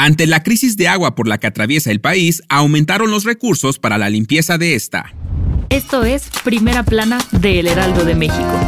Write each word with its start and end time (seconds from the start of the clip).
Ante 0.00 0.28
la 0.28 0.44
crisis 0.44 0.76
de 0.76 0.86
agua 0.86 1.16
por 1.16 1.26
la 1.26 1.38
que 1.38 1.48
atraviesa 1.48 1.90
el 1.90 2.00
país, 2.00 2.40
aumentaron 2.48 3.10
los 3.10 3.24
recursos 3.24 3.80
para 3.80 3.98
la 3.98 4.08
limpieza 4.08 4.56
de 4.56 4.76
esta. 4.76 5.12
Esto 5.70 6.04
es 6.04 6.30
Primera 6.44 6.84
Plana 6.84 7.18
de 7.32 7.58
El 7.58 7.66
Heraldo 7.66 8.04
de 8.04 8.14
México. 8.14 8.60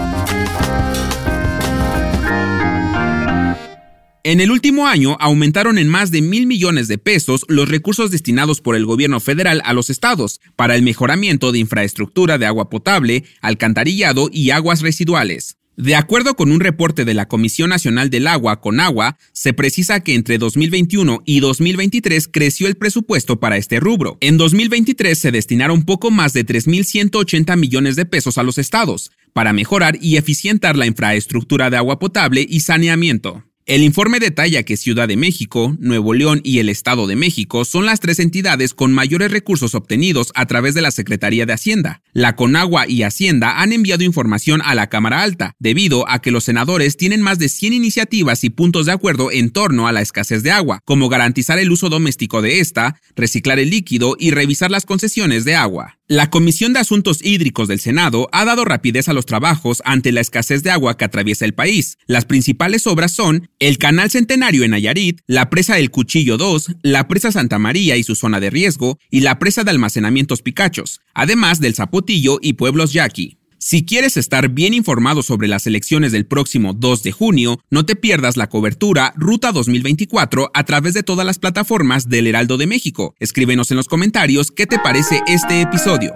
En 4.24 4.40
el 4.40 4.50
último 4.50 4.88
año 4.88 5.16
aumentaron 5.20 5.78
en 5.78 5.88
más 5.88 6.10
de 6.10 6.20
mil 6.20 6.48
millones 6.48 6.88
de 6.88 6.98
pesos 6.98 7.44
los 7.46 7.68
recursos 7.68 8.10
destinados 8.10 8.60
por 8.60 8.74
el 8.74 8.84
gobierno 8.84 9.20
federal 9.20 9.62
a 9.64 9.72
los 9.72 9.88
estados 9.88 10.40
para 10.56 10.74
el 10.74 10.82
mejoramiento 10.82 11.52
de 11.52 11.60
infraestructura 11.60 12.38
de 12.38 12.46
agua 12.46 12.68
potable, 12.68 13.22
alcantarillado 13.40 14.30
y 14.32 14.50
aguas 14.50 14.80
residuales. 14.80 15.59
De 15.76 15.94
acuerdo 15.94 16.34
con 16.34 16.52
un 16.52 16.60
reporte 16.60 17.04
de 17.04 17.14
la 17.14 17.26
Comisión 17.26 17.70
Nacional 17.70 18.10
del 18.10 18.26
Agua, 18.26 18.60
CONAGUA, 18.60 19.16
se 19.32 19.54
precisa 19.54 20.00
que 20.00 20.14
entre 20.14 20.36
2021 20.36 21.22
y 21.24 21.40
2023 21.40 22.28
creció 22.28 22.66
el 22.66 22.76
presupuesto 22.76 23.40
para 23.40 23.56
este 23.56 23.80
rubro. 23.80 24.18
En 24.20 24.36
2023 24.36 25.18
se 25.18 25.30
destinaron 25.30 25.84
poco 25.84 26.10
más 26.10 26.32
de 26.32 26.44
3.180 26.44 27.56
millones 27.56 27.96
de 27.96 28.04
pesos 28.04 28.36
a 28.36 28.42
los 28.42 28.58
estados 28.58 29.10
para 29.32 29.52
mejorar 29.52 29.96
y 30.00 30.16
eficientar 30.16 30.76
la 30.76 30.86
infraestructura 30.86 31.70
de 31.70 31.78
agua 31.78 31.98
potable 31.98 32.44
y 32.46 32.60
saneamiento. 32.60 33.44
El 33.70 33.84
informe 33.84 34.18
detalla 34.18 34.64
que 34.64 34.76
Ciudad 34.76 35.06
de 35.06 35.16
México, 35.16 35.76
Nuevo 35.78 36.12
León 36.12 36.40
y 36.42 36.58
el 36.58 36.68
Estado 36.68 37.06
de 37.06 37.14
México 37.14 37.64
son 37.64 37.86
las 37.86 38.00
tres 38.00 38.18
entidades 38.18 38.74
con 38.74 38.92
mayores 38.92 39.30
recursos 39.30 39.76
obtenidos 39.76 40.32
a 40.34 40.46
través 40.46 40.74
de 40.74 40.82
la 40.82 40.90
Secretaría 40.90 41.46
de 41.46 41.52
Hacienda. 41.52 42.02
La 42.12 42.34
Conagua 42.34 42.88
y 42.88 43.04
Hacienda 43.04 43.60
han 43.62 43.72
enviado 43.72 44.02
información 44.02 44.60
a 44.64 44.74
la 44.74 44.88
Cámara 44.88 45.22
Alta, 45.22 45.54
debido 45.60 46.04
a 46.08 46.20
que 46.20 46.32
los 46.32 46.42
senadores 46.42 46.96
tienen 46.96 47.22
más 47.22 47.38
de 47.38 47.48
100 47.48 47.74
iniciativas 47.74 48.42
y 48.42 48.50
puntos 48.50 48.86
de 48.86 48.92
acuerdo 48.92 49.30
en 49.30 49.50
torno 49.50 49.86
a 49.86 49.92
la 49.92 50.00
escasez 50.00 50.42
de 50.42 50.50
agua, 50.50 50.80
como 50.84 51.08
garantizar 51.08 51.60
el 51.60 51.70
uso 51.70 51.88
doméstico 51.88 52.42
de 52.42 52.58
esta, 52.58 52.96
reciclar 53.14 53.60
el 53.60 53.70
líquido 53.70 54.16
y 54.18 54.32
revisar 54.32 54.72
las 54.72 54.84
concesiones 54.84 55.44
de 55.44 55.54
agua. 55.54 56.00
La 56.08 56.28
Comisión 56.28 56.72
de 56.72 56.80
Asuntos 56.80 57.24
Hídricos 57.24 57.68
del 57.68 57.78
Senado 57.78 58.28
ha 58.32 58.44
dado 58.44 58.64
rapidez 58.64 59.08
a 59.08 59.12
los 59.12 59.26
trabajos 59.26 59.80
ante 59.84 60.10
la 60.10 60.20
escasez 60.20 60.64
de 60.64 60.72
agua 60.72 60.96
que 60.96 61.04
atraviesa 61.04 61.44
el 61.44 61.54
país. 61.54 61.98
Las 62.08 62.24
principales 62.24 62.88
obras 62.88 63.12
son 63.12 63.48
el 63.60 63.76
Canal 63.76 64.10
Centenario 64.10 64.64
en 64.64 64.72
Nayarit, 64.72 65.20
la 65.26 65.50
presa 65.50 65.76
del 65.76 65.90
Cuchillo 65.90 66.38
2, 66.38 66.76
la 66.82 67.06
presa 67.06 67.30
Santa 67.30 67.58
María 67.58 67.96
y 67.96 68.02
su 68.02 68.14
zona 68.14 68.40
de 68.40 68.50
riesgo, 68.50 68.98
y 69.10 69.20
la 69.20 69.38
presa 69.38 69.64
de 69.64 69.70
almacenamientos 69.70 70.40
Picachos, 70.42 71.00
además 71.14 71.60
del 71.60 71.74
Zapotillo 71.74 72.38
y 72.40 72.54
Pueblos 72.54 72.94
Yaqui. 72.94 73.36
Si 73.58 73.84
quieres 73.84 74.16
estar 74.16 74.48
bien 74.48 74.72
informado 74.72 75.22
sobre 75.22 75.46
las 75.46 75.66
elecciones 75.66 76.12
del 76.12 76.24
próximo 76.24 76.72
2 76.72 77.02
de 77.02 77.12
junio, 77.12 77.60
no 77.68 77.84
te 77.84 77.94
pierdas 77.94 78.38
la 78.38 78.48
cobertura 78.48 79.12
Ruta 79.16 79.52
2024 79.52 80.50
a 80.54 80.64
través 80.64 80.94
de 80.94 81.02
todas 81.02 81.26
las 81.26 81.38
plataformas 81.38 82.08
del 82.08 82.26
Heraldo 82.26 82.56
de 82.56 82.66
México. 82.66 83.14
Escríbenos 83.18 83.70
en 83.70 83.76
los 83.76 83.88
comentarios 83.88 84.50
qué 84.50 84.66
te 84.66 84.78
parece 84.78 85.20
este 85.26 85.60
episodio. 85.60 86.14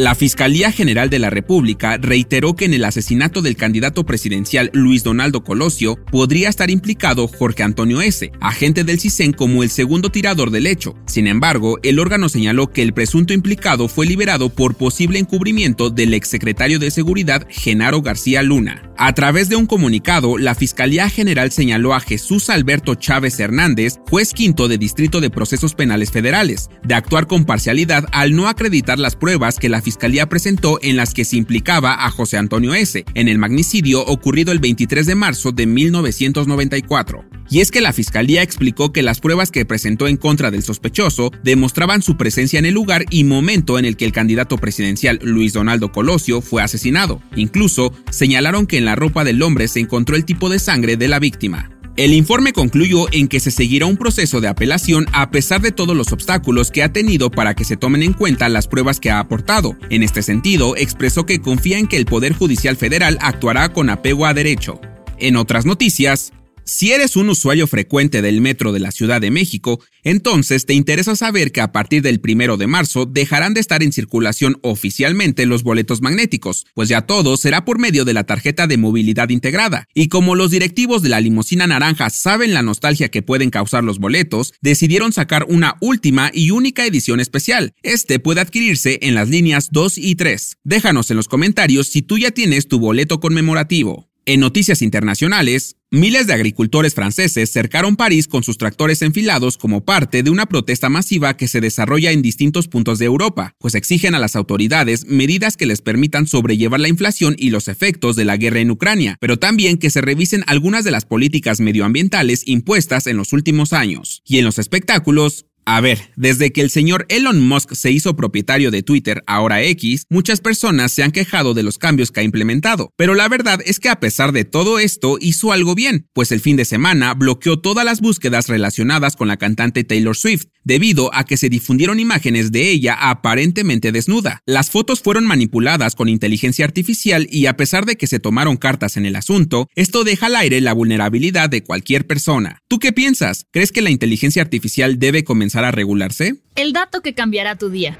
La 0.00 0.14
Fiscalía 0.14 0.72
General 0.72 1.10
de 1.10 1.18
la 1.18 1.28
República 1.28 1.98
reiteró 1.98 2.56
que 2.56 2.64
en 2.64 2.72
el 2.72 2.86
asesinato 2.86 3.42
del 3.42 3.56
candidato 3.56 4.06
presidencial 4.06 4.70
Luis 4.72 5.04
Donaldo 5.04 5.44
Colosio 5.44 6.02
podría 6.10 6.48
estar 6.48 6.70
implicado 6.70 7.28
Jorge 7.28 7.64
Antonio 7.64 8.00
S., 8.00 8.32
agente 8.40 8.82
del 8.82 8.98
CISEN 8.98 9.34
como 9.34 9.62
el 9.62 9.68
segundo 9.68 10.08
tirador 10.08 10.52
del 10.52 10.66
hecho. 10.66 10.94
Sin 11.04 11.26
embargo, 11.26 11.78
el 11.82 11.98
órgano 11.98 12.30
señaló 12.30 12.68
que 12.68 12.80
el 12.80 12.94
presunto 12.94 13.34
implicado 13.34 13.88
fue 13.88 14.06
liberado 14.06 14.48
por 14.48 14.74
posible 14.74 15.18
encubrimiento 15.18 15.90
del 15.90 16.14
exsecretario 16.14 16.78
de 16.78 16.90
Seguridad 16.90 17.46
Genaro 17.50 18.00
García 18.00 18.42
Luna. 18.42 18.90
A 18.96 19.12
través 19.14 19.50
de 19.50 19.56
un 19.56 19.66
comunicado, 19.66 20.38
la 20.38 20.54
Fiscalía 20.54 21.10
General 21.10 21.50
señaló 21.52 21.92
a 21.92 22.00
Jesús 22.00 22.48
Alberto 22.48 22.94
Chávez 22.94 23.38
Hernández, 23.38 23.98
juez 24.08 24.32
quinto 24.32 24.66
de 24.66 24.78
Distrito 24.78 25.20
de 25.20 25.28
Procesos 25.28 25.74
Penales 25.74 26.10
Federales, 26.10 26.70
de 26.84 26.94
actuar 26.94 27.26
con 27.26 27.44
parcialidad 27.44 28.06
al 28.12 28.34
no 28.34 28.48
acreditar 28.48 28.98
las 28.98 29.16
pruebas 29.16 29.58
que 29.58 29.68
la 29.68 29.80
Fiscalía 29.80 29.89
presentó 30.28 30.78
en 30.82 30.96
las 30.96 31.14
que 31.14 31.24
se 31.24 31.36
implicaba 31.36 32.04
a 32.04 32.10
José 32.10 32.36
Antonio 32.36 32.74
S. 32.74 33.04
en 33.14 33.28
el 33.28 33.38
magnicidio 33.38 34.04
ocurrido 34.04 34.52
el 34.52 34.58
23 34.58 35.06
de 35.06 35.14
marzo 35.14 35.52
de 35.52 35.66
1994. 35.66 37.24
Y 37.50 37.60
es 37.60 37.72
que 37.72 37.80
la 37.80 37.92
Fiscalía 37.92 38.42
explicó 38.42 38.92
que 38.92 39.02
las 39.02 39.18
pruebas 39.20 39.50
que 39.50 39.64
presentó 39.64 40.06
en 40.06 40.16
contra 40.16 40.52
del 40.52 40.62
sospechoso 40.62 41.32
demostraban 41.42 42.00
su 42.00 42.16
presencia 42.16 42.60
en 42.60 42.66
el 42.66 42.74
lugar 42.74 43.04
y 43.10 43.24
momento 43.24 43.78
en 43.78 43.84
el 43.84 43.96
que 43.96 44.04
el 44.04 44.12
candidato 44.12 44.56
presidencial 44.56 45.18
Luis 45.22 45.52
Donaldo 45.52 45.90
Colosio 45.90 46.42
fue 46.42 46.62
asesinado. 46.62 47.20
Incluso 47.34 47.92
señalaron 48.10 48.66
que 48.66 48.78
en 48.78 48.84
la 48.84 48.94
ropa 48.94 49.24
del 49.24 49.42
hombre 49.42 49.66
se 49.66 49.80
encontró 49.80 50.14
el 50.14 50.24
tipo 50.24 50.48
de 50.48 50.60
sangre 50.60 50.96
de 50.96 51.08
la 51.08 51.18
víctima. 51.18 51.70
El 52.00 52.14
informe 52.14 52.54
concluyó 52.54 53.12
en 53.12 53.28
que 53.28 53.40
se 53.40 53.50
seguirá 53.50 53.84
un 53.84 53.98
proceso 53.98 54.40
de 54.40 54.48
apelación 54.48 55.04
a 55.12 55.30
pesar 55.30 55.60
de 55.60 55.70
todos 55.70 55.94
los 55.94 56.12
obstáculos 56.12 56.70
que 56.70 56.82
ha 56.82 56.94
tenido 56.94 57.30
para 57.30 57.54
que 57.54 57.66
se 57.66 57.76
tomen 57.76 58.02
en 58.02 58.14
cuenta 58.14 58.48
las 58.48 58.68
pruebas 58.68 59.00
que 59.00 59.10
ha 59.10 59.18
aportado. 59.18 59.76
En 59.90 60.02
este 60.02 60.22
sentido, 60.22 60.76
expresó 60.76 61.26
que 61.26 61.42
confía 61.42 61.76
en 61.76 61.86
que 61.86 61.98
el 61.98 62.06
Poder 62.06 62.32
Judicial 62.32 62.78
Federal 62.78 63.18
actuará 63.20 63.74
con 63.74 63.90
apego 63.90 64.24
a 64.24 64.32
derecho. 64.32 64.80
En 65.18 65.36
otras 65.36 65.66
noticias, 65.66 66.32
si 66.70 66.92
eres 66.92 67.16
un 67.16 67.28
usuario 67.28 67.66
frecuente 67.66 68.22
del 68.22 68.40
metro 68.40 68.70
de 68.70 68.78
la 68.78 68.92
Ciudad 68.92 69.20
de 69.20 69.32
México, 69.32 69.82
entonces 70.04 70.66
te 70.66 70.72
interesa 70.72 71.16
saber 71.16 71.50
que 71.50 71.60
a 71.60 71.72
partir 71.72 72.00
del 72.00 72.20
primero 72.20 72.56
de 72.56 72.68
marzo 72.68 73.06
dejarán 73.06 73.54
de 73.54 73.60
estar 73.60 73.82
en 73.82 73.90
circulación 73.90 74.56
oficialmente 74.62 75.46
los 75.46 75.64
boletos 75.64 76.00
magnéticos, 76.00 76.66
pues 76.74 76.88
ya 76.88 77.00
todo 77.02 77.36
será 77.36 77.64
por 77.64 77.80
medio 77.80 78.04
de 78.04 78.14
la 78.14 78.22
tarjeta 78.22 78.68
de 78.68 78.76
movilidad 78.76 79.30
integrada. 79.30 79.88
Y 79.94 80.06
como 80.06 80.36
los 80.36 80.52
directivos 80.52 81.02
de 81.02 81.08
la 81.08 81.20
limusina 81.20 81.66
naranja 81.66 82.08
saben 82.08 82.54
la 82.54 82.62
nostalgia 82.62 83.08
que 83.08 83.22
pueden 83.22 83.50
causar 83.50 83.82
los 83.82 83.98
boletos, 83.98 84.52
decidieron 84.60 85.12
sacar 85.12 85.46
una 85.48 85.76
última 85.80 86.30
y 86.32 86.52
única 86.52 86.86
edición 86.86 87.18
especial. 87.18 87.74
Este 87.82 88.20
puede 88.20 88.42
adquirirse 88.42 89.00
en 89.02 89.16
las 89.16 89.28
líneas 89.28 89.70
2 89.72 89.98
y 89.98 90.14
3. 90.14 90.58
Déjanos 90.62 91.10
en 91.10 91.16
los 91.16 91.26
comentarios 91.26 91.88
si 91.88 92.02
tú 92.02 92.16
ya 92.16 92.30
tienes 92.30 92.68
tu 92.68 92.78
boleto 92.78 93.18
conmemorativo. 93.18 94.09
En 94.32 94.38
noticias 94.38 94.80
internacionales, 94.80 95.74
miles 95.90 96.28
de 96.28 96.34
agricultores 96.34 96.94
franceses 96.94 97.50
cercaron 97.50 97.96
París 97.96 98.28
con 98.28 98.44
sus 98.44 98.58
tractores 98.58 99.02
enfilados 99.02 99.58
como 99.58 99.84
parte 99.84 100.22
de 100.22 100.30
una 100.30 100.46
protesta 100.46 100.88
masiva 100.88 101.36
que 101.36 101.48
se 101.48 101.60
desarrolla 101.60 102.12
en 102.12 102.22
distintos 102.22 102.68
puntos 102.68 103.00
de 103.00 103.06
Europa, 103.06 103.56
pues 103.58 103.74
exigen 103.74 104.14
a 104.14 104.20
las 104.20 104.36
autoridades 104.36 105.04
medidas 105.04 105.56
que 105.56 105.66
les 105.66 105.82
permitan 105.82 106.28
sobrellevar 106.28 106.78
la 106.78 106.86
inflación 106.86 107.34
y 107.36 107.50
los 107.50 107.66
efectos 107.66 108.14
de 108.14 108.24
la 108.24 108.36
guerra 108.36 108.60
en 108.60 108.70
Ucrania, 108.70 109.16
pero 109.20 109.36
también 109.36 109.78
que 109.78 109.90
se 109.90 110.00
revisen 110.00 110.44
algunas 110.46 110.84
de 110.84 110.92
las 110.92 111.06
políticas 111.06 111.58
medioambientales 111.58 112.46
impuestas 112.46 113.08
en 113.08 113.16
los 113.16 113.32
últimos 113.32 113.72
años. 113.72 114.22
Y 114.24 114.38
en 114.38 114.44
los 114.44 114.60
espectáculos, 114.60 115.46
a 115.72 115.80
ver, 115.80 116.10
desde 116.16 116.50
que 116.50 116.62
el 116.62 116.68
señor 116.68 117.06
Elon 117.08 117.40
Musk 117.40 117.74
se 117.74 117.92
hizo 117.92 118.16
propietario 118.16 118.72
de 118.72 118.82
Twitter, 118.82 119.22
ahora 119.28 119.62
X, 119.62 120.04
muchas 120.10 120.40
personas 120.40 120.90
se 120.90 121.04
han 121.04 121.12
quejado 121.12 121.54
de 121.54 121.62
los 121.62 121.78
cambios 121.78 122.10
que 122.10 122.18
ha 122.18 122.24
implementado, 122.24 122.92
pero 122.96 123.14
la 123.14 123.28
verdad 123.28 123.60
es 123.64 123.78
que 123.78 123.88
a 123.88 124.00
pesar 124.00 124.32
de 124.32 124.44
todo 124.44 124.80
esto 124.80 125.16
hizo 125.20 125.52
algo 125.52 125.76
bien, 125.76 126.08
pues 126.12 126.32
el 126.32 126.40
fin 126.40 126.56
de 126.56 126.64
semana 126.64 127.14
bloqueó 127.14 127.60
todas 127.60 127.84
las 127.84 128.00
búsquedas 128.00 128.48
relacionadas 128.48 129.14
con 129.14 129.28
la 129.28 129.36
cantante 129.36 129.84
Taylor 129.84 130.16
Swift, 130.16 130.46
debido 130.64 131.14
a 131.14 131.24
que 131.24 131.36
se 131.36 131.48
difundieron 131.48 132.00
imágenes 132.00 132.50
de 132.50 132.70
ella 132.70 132.94
aparentemente 132.94 133.92
desnuda. 133.92 134.42
Las 134.46 134.70
fotos 134.70 135.00
fueron 135.00 135.24
manipuladas 135.24 135.94
con 135.94 136.08
inteligencia 136.08 136.64
artificial 136.64 137.28
y 137.30 137.46
a 137.46 137.56
pesar 137.56 137.86
de 137.86 137.96
que 137.96 138.08
se 138.08 138.18
tomaron 138.18 138.56
cartas 138.56 138.96
en 138.96 139.06
el 139.06 139.16
asunto, 139.16 139.68
esto 139.76 140.02
deja 140.02 140.26
al 140.26 140.36
aire 140.36 140.60
la 140.60 140.72
vulnerabilidad 140.72 141.48
de 141.48 141.62
cualquier 141.62 142.08
persona. 142.08 142.58
¿Tú 142.68 142.78
qué 142.78 142.92
piensas? 142.92 143.46
¿Crees 143.52 143.72
que 143.72 143.82
la 143.82 143.90
inteligencia 143.90 144.42
artificial 144.42 144.98
debe 144.98 145.24
a 145.64 145.70
regularse? 145.70 146.34
El 146.54 146.72
dato 146.72 147.00
que 147.00 147.14
cambiará 147.14 147.56
tu 147.56 147.70
día. 147.70 147.98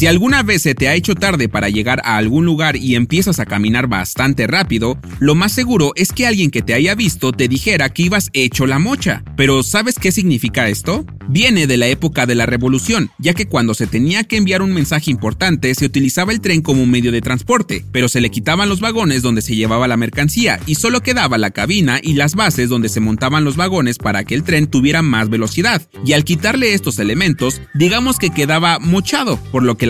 Si 0.00 0.06
alguna 0.06 0.42
vez 0.42 0.62
se 0.62 0.74
te 0.74 0.88
ha 0.88 0.94
hecho 0.94 1.14
tarde 1.14 1.50
para 1.50 1.68
llegar 1.68 2.00
a 2.06 2.16
algún 2.16 2.46
lugar 2.46 2.74
y 2.74 2.94
empiezas 2.94 3.38
a 3.38 3.44
caminar 3.44 3.86
bastante 3.86 4.46
rápido, 4.46 4.98
lo 5.18 5.34
más 5.34 5.52
seguro 5.52 5.92
es 5.94 6.10
que 6.10 6.26
alguien 6.26 6.50
que 6.50 6.62
te 6.62 6.72
haya 6.72 6.94
visto 6.94 7.32
te 7.32 7.48
dijera 7.48 7.90
que 7.90 8.04
ibas 8.04 8.30
hecho 8.32 8.66
la 8.66 8.78
mocha. 8.78 9.22
Pero 9.36 9.62
¿sabes 9.62 9.98
qué 9.98 10.10
significa 10.10 10.70
esto? 10.70 11.04
Viene 11.28 11.66
de 11.66 11.76
la 11.76 11.86
época 11.86 12.24
de 12.24 12.34
la 12.34 12.46
revolución, 12.46 13.10
ya 13.18 13.34
que 13.34 13.46
cuando 13.46 13.74
se 13.74 13.86
tenía 13.86 14.24
que 14.24 14.38
enviar 14.38 14.62
un 14.62 14.72
mensaje 14.72 15.10
importante 15.10 15.74
se 15.74 15.84
utilizaba 15.84 16.32
el 16.32 16.40
tren 16.40 16.62
como 16.62 16.82
un 16.82 16.90
medio 16.90 17.12
de 17.12 17.20
transporte, 17.20 17.84
pero 17.92 18.08
se 18.08 18.22
le 18.22 18.30
quitaban 18.30 18.70
los 18.70 18.80
vagones 18.80 19.20
donde 19.20 19.42
se 19.42 19.54
llevaba 19.54 19.86
la 19.86 19.98
mercancía 19.98 20.58
y 20.64 20.76
solo 20.76 21.02
quedaba 21.02 21.36
la 21.36 21.50
cabina 21.50 22.00
y 22.02 22.14
las 22.14 22.36
bases 22.36 22.70
donde 22.70 22.88
se 22.88 23.00
montaban 23.00 23.44
los 23.44 23.56
vagones 23.56 23.98
para 23.98 24.24
que 24.24 24.34
el 24.34 24.44
tren 24.44 24.66
tuviera 24.66 25.02
más 25.02 25.28
velocidad. 25.28 25.82
Y 26.06 26.14
al 26.14 26.24
quitarle 26.24 26.72
estos 26.72 26.98
elementos, 26.98 27.60
digamos 27.74 28.16
que 28.16 28.30
quedaba 28.30 28.78
mochado, 28.78 29.36
por 29.52 29.62
lo 29.62 29.76
que 29.76 29.89